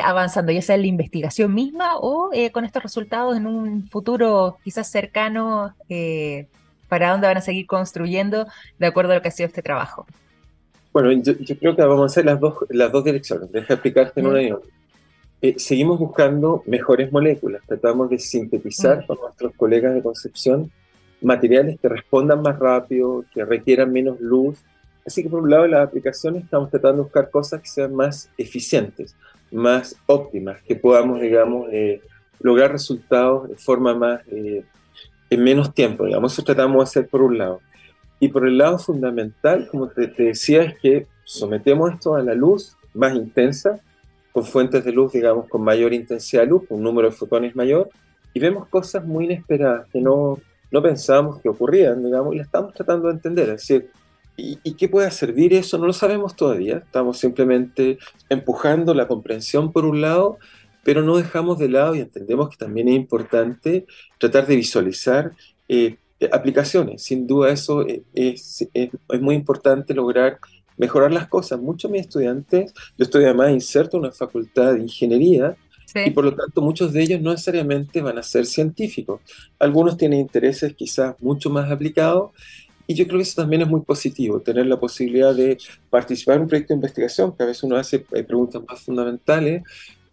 [0.03, 4.91] avanzando, ya sea en la investigación misma o con estos resultados en un futuro quizás
[4.91, 5.75] cercano?
[6.89, 8.47] ¿Para dónde van a seguir construyendo
[8.79, 10.07] de acuerdo a lo que ha sido este trabajo?
[10.95, 13.51] Bueno, yo, creo que vamos a hacer las dos, las dos direcciones.
[13.51, 14.71] Deja explicarte en una y otra.
[15.43, 17.63] Eh, seguimos buscando mejores moléculas.
[17.67, 20.71] Tratamos de sintetizar con nuestros colegas de Concepción
[21.21, 24.59] materiales que respondan más rápido, que requieran menos luz.
[25.05, 27.93] Así que por un lado, en las aplicaciones estamos tratando de buscar cosas que sean
[27.93, 29.17] más eficientes,
[29.51, 32.03] más óptimas, que podamos, digamos, eh,
[32.39, 34.65] lograr resultados de forma más, eh,
[35.29, 36.33] en menos tiempo, digamos.
[36.33, 37.61] Eso tratamos de hacer por un lado.
[38.21, 42.77] Y por el lado fundamental, como te, decía, es que sometemos esto a la luz
[42.95, 43.81] más intensa,
[44.33, 47.89] con fuentes de luz, digamos, con mayor intensidad de luz, un número de fotones mayor,
[48.33, 50.39] y vemos cosas muy inesperadas que no,
[50.71, 53.51] no pensábamos que ocurrían, digamos, y la estamos tratando de entender.
[53.51, 53.91] Es decir,
[54.37, 55.79] ¿y, ¿y, qué puede servir eso?
[55.79, 56.79] No lo sabemos todavía.
[56.79, 57.99] Estamos simplemente
[58.29, 60.39] empujando la comprensión por un lado,
[60.83, 63.87] pero no dejamos de lado y entendemos que también es importante
[64.19, 65.33] tratar de visualizar
[65.69, 65.97] eh,
[66.33, 67.03] aplicaciones.
[67.03, 70.39] Sin duda eso eh, es, es, muy importante lograr
[70.77, 71.61] mejorar las cosas.
[71.61, 75.57] Muchos de mis estudiantes, yo estoy además inserto en una facultad de ingeniería
[75.95, 79.21] y por lo tanto muchos de ellos no necesariamente van a ser científicos.
[79.59, 82.33] Algunos tienen intereses quizás mucho más aplicados
[82.87, 85.57] y yo creo que eso también es muy positivo, tener la posibilidad de
[85.89, 89.63] participar en un proyecto de investigación, que a veces uno hace eh, preguntas más fundamentales,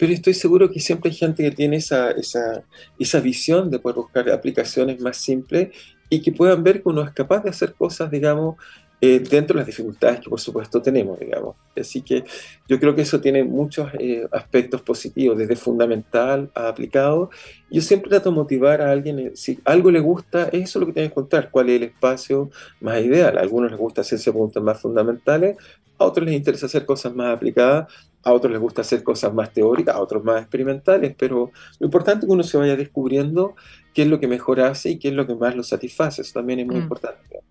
[0.01, 2.63] pero estoy seguro que siempre hay gente que tiene esa, esa,
[2.97, 5.69] esa visión de poder buscar aplicaciones más simples
[6.09, 8.55] y que puedan ver que uno es capaz de hacer cosas, digamos,
[9.03, 11.55] eh, dentro de las dificultades que por supuesto tenemos, digamos.
[11.75, 12.23] Así que
[12.67, 17.31] yo creo que eso tiene muchos eh, aspectos positivos, desde fundamental a aplicado.
[17.71, 20.85] Yo siempre trato de motivar a alguien, eh, si algo le gusta, eso es lo
[20.85, 23.39] que tiene que contar, cuál es el espacio más ideal.
[23.39, 25.57] A algunos les gusta hacerse preguntas más fundamentales,
[25.97, 27.91] a otros les interesa hacer cosas más aplicadas,
[28.23, 32.25] a otros les gusta hacer cosas más teóricas, a otros más experimentales, pero lo importante
[32.25, 33.55] es que uno se vaya descubriendo
[33.95, 36.33] qué es lo que mejor hace y qué es lo que más lo satisface, eso
[36.33, 36.83] también es muy mm.
[36.83, 37.50] importante.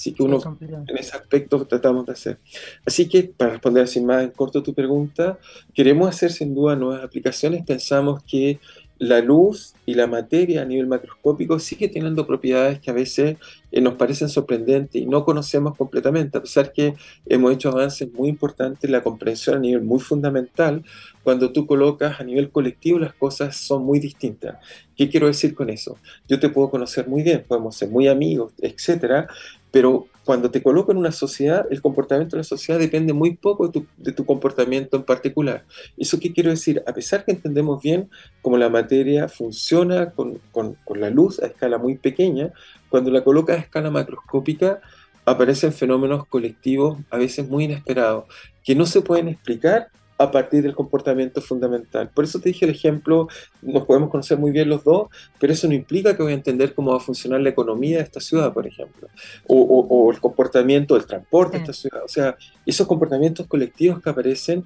[0.00, 2.38] Así que uno en ese aspecto tratamos de hacer.
[2.86, 5.38] Así que para responder así más en corto tu pregunta,
[5.74, 8.58] queremos hacer sin duda nuevas aplicaciones, pensamos que
[9.00, 13.36] la luz y la materia a nivel macroscópico sigue teniendo propiedades que a veces
[13.72, 18.28] eh, nos parecen sorprendentes y no conocemos completamente, a pesar que hemos hecho avances muy
[18.28, 20.84] importantes en la comprensión a nivel muy fundamental,
[21.22, 24.58] cuando tú colocas a nivel colectivo las cosas son muy distintas.
[24.94, 25.96] ¿Qué quiero decir con eso?
[26.28, 29.28] Yo te puedo conocer muy bien, podemos ser muy amigos, etcétera,
[29.70, 33.72] pero cuando te coloco en una sociedad, el comportamiento de la sociedad depende muy poco
[33.96, 35.64] de tu, comportamiento en particular.
[35.96, 36.82] ¿Eso qué quiero decir?
[36.86, 38.08] A pesar que entendemos bien
[38.42, 42.52] cómo la materia funciona con, con, con la luz a escala muy pequeña,
[42.88, 44.80] cuando la colocas a escala macroscópica,
[45.24, 48.24] aparecen fenómenos colectivos a veces muy inesperados,
[48.64, 49.88] que no se pueden explicar
[50.20, 52.10] a partir del comportamiento fundamental.
[52.10, 53.26] Por eso te dije el ejemplo,
[53.62, 56.74] nos podemos conocer muy bien los dos, pero eso no implica que voy a entender
[56.74, 59.08] cómo va a funcionar la economía de esta ciudad, por ejemplo,
[59.46, 62.04] o, el comportamiento del transporte de esta ciudad.
[62.04, 64.62] O sea, esos comportamientos colectivos que aparecen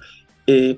[0.48, 0.76] eh,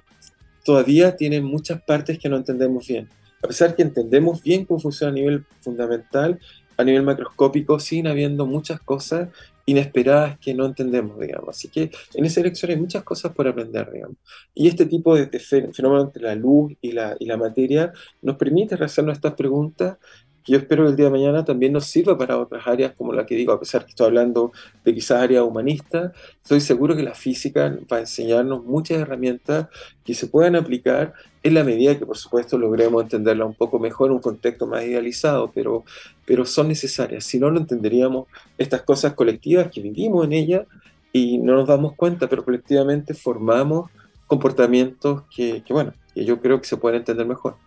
[0.62, 3.08] todavía tienen muchas partes que no entendemos bien.
[3.42, 6.38] A pesar que entendemos bien cómo funciona a nivel fundamental,
[6.76, 9.30] a nivel macroscópico siguen habiendo muchas cosas
[9.66, 11.50] inesperadas que no entendemos, digamos.
[11.50, 14.16] Así que en esa dirección hay muchas cosas por aprender, digamos.
[14.54, 18.76] Y este tipo de, fenómeno entre la luz y la, y la materia nos permite
[18.76, 19.98] hacer estas preguntas
[20.46, 23.12] que yo espero que el día de mañana también nos sirva para otras áreas como
[23.12, 24.52] la que digo, a pesar que estoy hablando
[24.84, 29.66] de quizás áreas humanistas, estoy seguro que la física va a enseñarnos muchas herramientas
[30.04, 34.12] que se puedan aplicar en la medida que por supuesto logremos entenderla un poco mejor
[34.12, 35.84] un contexto más idealizado, pero,
[36.24, 40.66] pero son necesarias, si no, no entenderíamos estas cosas colectivas que vivimos en ellas
[41.12, 43.90] y no nos damos cuenta, pero colectivamente formamos
[44.28, 47.65] comportamientos que, que bueno, que yo creo que se pueden entender mejor.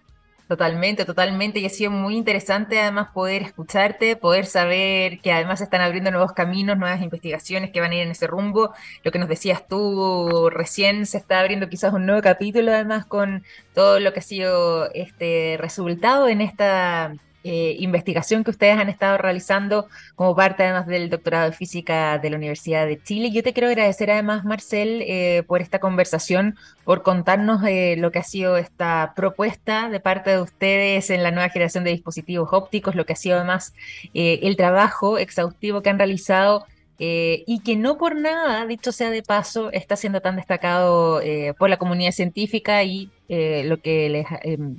[0.49, 1.59] Totalmente, totalmente.
[1.59, 6.33] Y ha sido muy interesante además poder escucharte, poder saber que además están abriendo nuevos
[6.33, 8.73] caminos, nuevas investigaciones que van a ir en ese rumbo.
[9.03, 13.43] Lo que nos decías tú recién, se está abriendo quizás un nuevo capítulo además con
[13.75, 17.13] todo lo que ha sido este resultado en esta
[17.45, 22.29] eh, investigación que ustedes han estado realizando como parte además del doctorado de física de
[22.29, 23.31] la Universidad de Chile.
[23.31, 28.19] Yo te quiero agradecer además, Marcel, eh, por esta conversación, por contarnos eh, lo que
[28.19, 32.95] ha sido esta propuesta de parte de ustedes en la nueva generación de dispositivos ópticos,
[32.95, 33.73] lo que ha sido además
[34.13, 36.65] el trabajo exhaustivo que han realizado.
[36.97, 41.21] y que no por nada, dicho sea de paso, está siendo tan destacado
[41.57, 44.75] por la comunidad científica y lo que les em,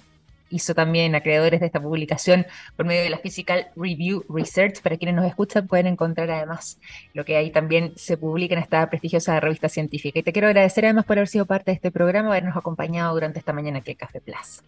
[0.50, 4.82] hizo también a creadores de esta publicación por medio de la Physical Review Research.
[4.82, 6.78] Para quienes nos escuchan pueden encontrar además
[7.14, 10.18] lo que ahí también se publica en esta prestigiosa revista científica.
[10.18, 13.38] Y te quiero agradecer además por haber sido parte de este programa, habernos acompañado durante
[13.38, 14.62] esta mañana aquí en Café Plus.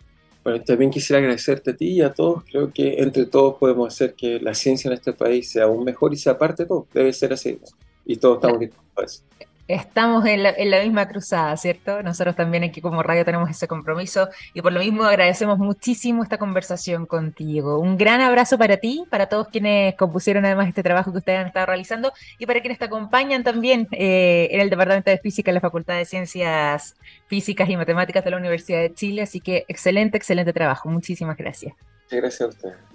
[0.45, 2.43] Bueno, también quisiera agradecerte a ti y a todos.
[2.45, 6.13] Creo que entre todos podemos hacer que la ciencia en este país sea aún mejor
[6.13, 6.87] y sea parte de todo.
[6.93, 7.61] Debe ser así.
[8.05, 9.52] Y todos estamos dispuestos a eso.
[9.69, 12.03] Estamos en la, misma cruzada, ¿cierto?
[12.03, 16.37] Nosotros también aquí como radio tenemos ese compromiso y por lo mismo agradecemos muchísimo esta
[16.37, 17.79] conversación contigo.
[17.79, 21.47] Un gran abrazo para ti, para todos quienes compusieron además este trabajo que ustedes han
[21.47, 25.55] estado realizando y para quienes te acompañan también eh, en el Departamento de Física en
[25.55, 26.97] la Facultad de Ciencias
[27.29, 29.23] Físicas y Matemáticas de la Universidad de Chile.
[29.23, 30.89] Así que excelente, excelente trabajo.
[30.89, 31.75] Muchísimas gracias.
[32.11, 32.92] Gracias a ustedes.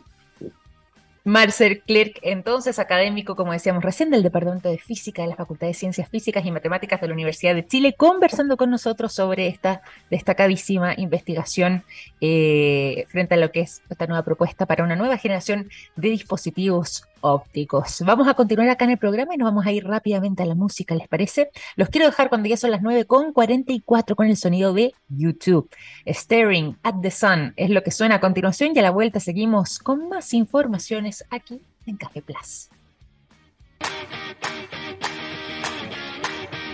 [1.28, 5.74] Marcel Clerc, entonces académico, como decíamos recién, del Departamento de Física de la Facultad de
[5.74, 10.94] Ciencias Físicas y Matemáticas de la Universidad de Chile, conversando con nosotros sobre esta destacadísima
[10.96, 11.84] investigación
[12.22, 17.04] eh, frente a lo que es esta nueva propuesta para una nueva generación de dispositivos
[17.21, 18.01] ópticos.
[18.06, 20.56] Vamos a continuar acá en el programa y nos vamos a ir rápidamente a la
[20.56, 21.49] música, ¿les parece?
[21.75, 25.69] Los quiero dejar cuando ya son las 9 con 44 con el sonido de YouTube.
[26.06, 29.80] Staring at the Sun es lo que suena a continuación y a la vuelta seguimos
[29.80, 32.69] con más informaciones aquí en Café Plus.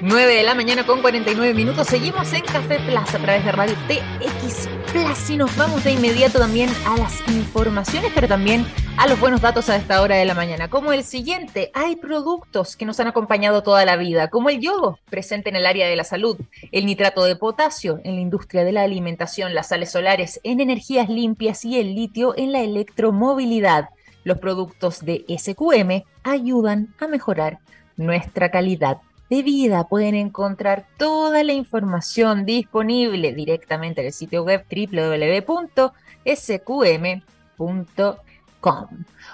[0.06, 1.88] 9 de la mañana con 49 minutos.
[1.88, 6.40] Seguimos en Café Plaza a través de Radio TX Plus y nos vamos de inmediato
[6.40, 8.66] también a las informaciones, pero también
[8.98, 10.70] a los buenos datos a esta hora de la mañana.
[10.70, 15.00] Como el siguiente, hay productos que nos han acompañado toda la vida, como el yodo,
[15.10, 16.38] presente en el área de la salud,
[16.74, 21.08] el nitrato de potasio en la industria de la alimentación, las sales solares en energías
[21.08, 23.88] limpias y el litio en la electromovilidad.
[24.26, 27.60] Los productos de SQM ayudan a mejorar
[27.96, 28.98] nuestra calidad
[29.30, 29.86] de vida.
[29.86, 35.78] Pueden encontrar toda la información disponible directamente en el sitio web www.sqm.com.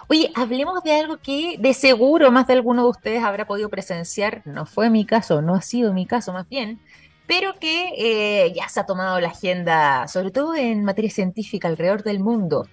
[0.07, 4.41] Oye, hablemos de algo que de seguro más de alguno de ustedes habrá podido presenciar,
[4.45, 6.79] no fue mi caso, no ha sido mi caso más bien,
[7.27, 12.01] pero que eh, ya se ha tomado la agenda, sobre todo en materia científica alrededor
[12.01, 12.67] del mundo.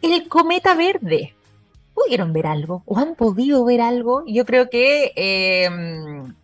[0.00, 1.34] El cometa verde.
[1.92, 2.82] ¿Pudieron ver algo?
[2.86, 4.24] ¿O han podido ver algo?
[4.26, 6.34] Yo creo que em,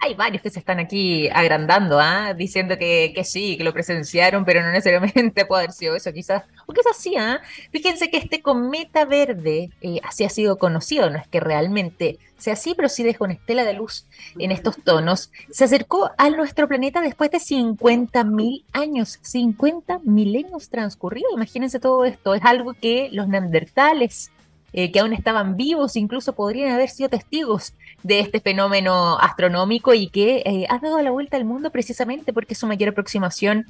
[0.00, 2.34] hay varios que se están aquí agrandando, ¿ah?
[2.34, 6.72] diciendo que, sí, que lo presenciaron, pero no necesariamente puede haber sido eso, quizás, o
[6.72, 7.40] quizás sí, ¿ah?
[7.70, 12.52] Fíjense que este cometa verde eh, así ha sido conocido, no es que realmente sea
[12.52, 14.06] así, pero sí deja una estela de luz
[14.38, 15.32] en estos tonos.
[15.50, 21.32] Se acercó a nuestro planeta después de 50.000 años, 50 milenios transcurridos.
[21.32, 24.30] Imagínense todo esto, es algo que los neandertales
[24.76, 30.08] eh, que aún estaban vivos, incluso podrían haber sido testigos de este fenómeno astronómico y
[30.08, 33.66] que eh, ha dado la vuelta al mundo precisamente porque es su mayor aproximación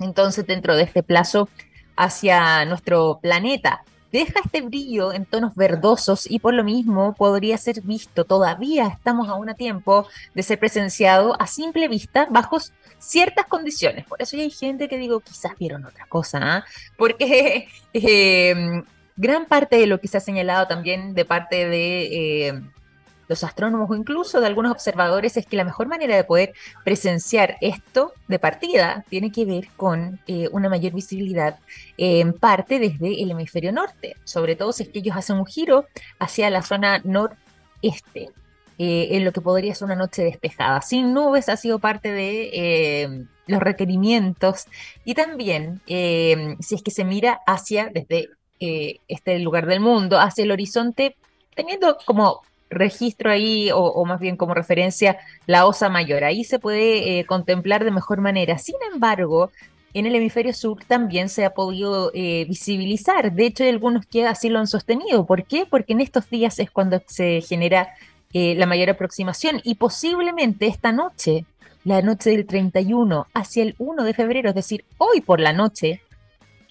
[0.00, 1.48] entonces dentro de este plazo
[1.96, 3.84] hacia nuestro planeta.
[4.10, 9.28] Deja este brillo en tonos verdosos y por lo mismo podría ser visto, todavía estamos
[9.28, 12.58] aún a tiempo de ser presenciado a simple vista bajo
[12.98, 14.04] ciertas condiciones.
[14.06, 16.64] Por eso hay gente que digo, quizás vieron otra cosa, ¿ah?
[16.98, 18.82] porque eh,
[19.16, 22.62] gran parte de lo que se ha señalado también de parte de eh,
[23.28, 27.56] los astrónomos o incluso de algunos observadores es que la mejor manera de poder presenciar
[27.60, 31.58] esto de partida tiene que ver con eh, una mayor visibilidad
[31.96, 35.86] en parte desde el hemisferio norte, sobre todo si es que ellos hacen un giro
[36.18, 38.30] hacia la zona noreste.
[38.78, 40.80] Eh, en lo que podría ser una noche despejada.
[40.80, 44.66] Sin nubes ha sido parte de los requerimientos
[45.04, 48.30] y también si es que se mira hacia desde
[48.64, 51.16] eh, este lugar del mundo, hacia el horizonte,
[51.56, 56.22] teniendo como registro ahí, o, más bien como referencia, la Osa Mayor.
[56.22, 58.58] Ahí se puede eh, contemplar de mejor manera.
[58.58, 59.50] Sin embargo,
[59.94, 63.32] en el hemisferio sur también se ha podido eh, visibilizar.
[63.32, 65.26] De hecho, hay algunos que así lo han sostenido.
[65.26, 65.66] ¿Por qué?
[65.68, 67.88] Porque en estos días es cuando se genera
[68.32, 71.44] la mayor aproximación y posiblemente esta noche,
[71.84, 76.00] la noche del 31 hacia el 1 de febrero, es decir, hoy por la noche,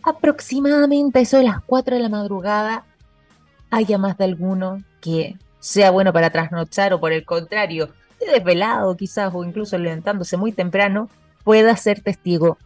[0.04, 2.86] aproximadamente eso de las 4 de la madrugada
[3.70, 7.89] haya más de alguno que sea bueno para trasnochar o por el contrario,
[8.20, 11.10] de desvelado quizás o incluso levantándose muy temprano,
[11.43, 12.58] pueda ser testigo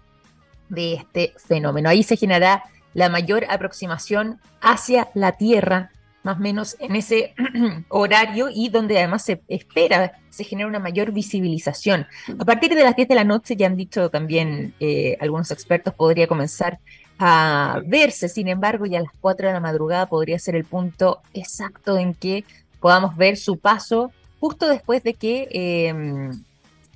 [0.69, 1.89] de este fenómeno.
[1.89, 2.63] Ahí se generará
[2.93, 5.91] la mayor aproximación hacia la Tierra,
[6.23, 7.36] más o menos en ese
[7.89, 12.07] horario y donde además se espera, se genera una mayor visibilización.
[12.39, 15.93] A partir de las 10 de la noche, ya han dicho también eh, algunos expertos,
[15.93, 16.79] podría comenzar
[17.18, 21.22] a verse, sin embargo, ya a las 4 de la madrugada podría ser el punto
[21.34, 22.43] exacto en que
[22.80, 26.43] podamos ver su paso justo después de que em,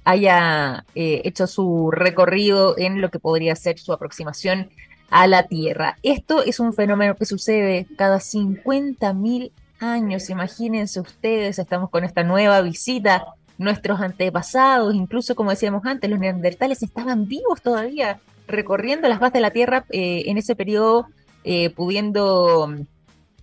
[0.03, 4.69] haya eh, hecho su recorrido en lo que podría ser su aproximación
[5.09, 5.97] a la Tierra.
[6.03, 10.29] Esto es un fenómeno que sucede cada 50.000 años.
[10.29, 13.25] Imagínense ustedes, estamos con esta nueva visita.
[13.57, 19.41] Nuestros antepasados, incluso como decíamos antes, los neandertales estaban vivos todavía, recorriendo las bases de
[19.41, 21.07] la Tierra eh, en ese periodo,
[21.43, 22.73] eh, pudiendo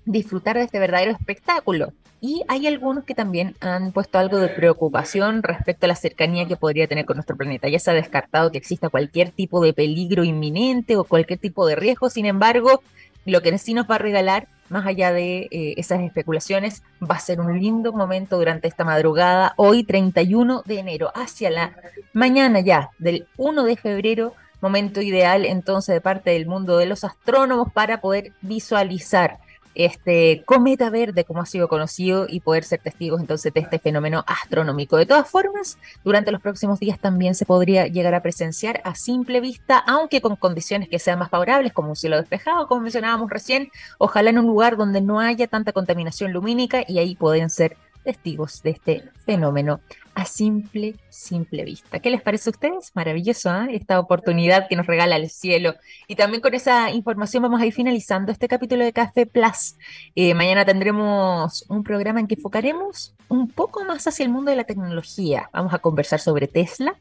[0.05, 1.93] disfrutar de este verdadero espectáculo.
[2.21, 6.57] Y hay algunos que también han puesto algo de preocupación respecto a la cercanía que
[6.57, 7.69] podría tener con nuestro planeta.
[7.69, 11.77] Ya se ha descartado que exista cualquier tipo de peligro inminente o cualquier tipo de
[11.77, 12.09] riesgo.
[12.09, 12.83] Sin embargo,
[13.27, 17.21] lo que sí nos va a regalar, más allá de eh, esas especulaciones, va a
[17.21, 21.77] ser un lindo momento durante esta madrugada, hoy 31 de enero, hacia la
[22.13, 27.05] mañana ya del 1 de febrero momento ideal entonces de parte del mundo de los
[27.05, 29.39] astrónomos para poder visualizar
[29.77, 34.25] este cometa verde, como ha sido conocido, y poder ser testigos entonces de este fenómeno
[34.27, 34.97] astronómico.
[34.97, 39.41] De todas formas, durante los próximos días también se podría llegar a presenciar a simple
[39.41, 43.71] vista, aunque con condiciones que sean más favorables, como un cielo despejado, como mencionábamos recién,
[43.99, 47.77] ojalá en un lugar donde no haya tanta contaminación lumínica y ahí pueden ser
[48.07, 49.81] testigos de este fenómeno
[50.15, 51.99] a simple, simple vista.
[51.99, 52.93] ¿Qué les parece a ustedes?
[52.95, 53.75] Maravilloso, ¿eh?
[53.75, 55.75] esta oportunidad que nos regala el cielo.
[56.07, 59.75] Y también con esa información vamos a ir finalizando este capítulo de Café Plus.
[60.15, 64.57] Eh, mañana tendremos un programa en que enfocaremos un poco más hacia el mundo de
[64.57, 65.51] la tecnología.
[65.53, 66.95] Vamos a conversar sobre Tesla,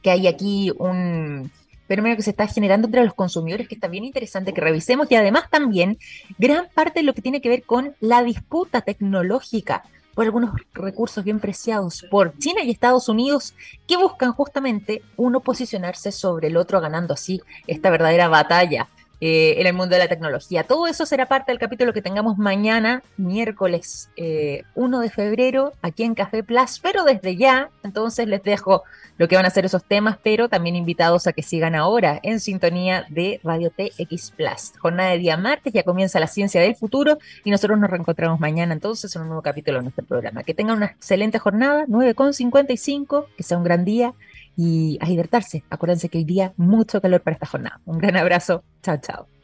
[0.00, 1.50] que hay aquí un
[1.88, 5.16] fenómeno que se está generando entre los consumidores que está bien interesante que revisemos y
[5.16, 5.98] además también
[6.38, 9.82] gran parte de lo que tiene que ver con la disputa tecnológica
[10.14, 13.54] por algunos recursos bien preciados por China y Estados Unidos
[13.86, 18.88] que buscan justamente uno posicionarse sobre el otro ganando así esta verdadera batalla
[19.22, 20.64] eh, en el mundo de la tecnología.
[20.64, 26.04] Todo eso será parte del capítulo que tengamos mañana, miércoles 1 eh, de febrero, aquí
[26.04, 28.82] en Café Plus, pero desde ya, entonces les dejo
[29.20, 32.40] lo que van a ser esos temas, pero también invitados a que sigan ahora en
[32.40, 34.72] sintonía de Radio TX Plus.
[34.78, 38.72] Jornada de día martes, ya comienza la ciencia del futuro y nosotros nos reencontramos mañana
[38.72, 40.42] entonces en un nuevo capítulo de nuestro programa.
[40.42, 44.14] Que tengan una excelente jornada, 9.55, que sea un gran día
[44.56, 45.64] y a divertirse.
[45.68, 47.78] Acuérdense que hoy día mucho calor para esta jornada.
[47.84, 48.64] Un gran abrazo.
[48.82, 49.39] Chao, chao.